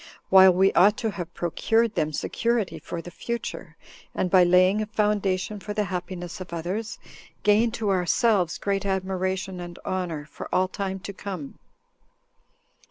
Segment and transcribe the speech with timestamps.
[0.31, 3.77] while we ought to have procured them security for the future,
[4.15, 6.97] and, by laying a foundation for the happiness of others,
[7.43, 11.59] gain to ourselves great admiration and honor for all time to come."